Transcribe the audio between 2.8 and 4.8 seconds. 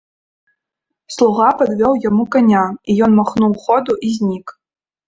і ён махнуў ходу і знік.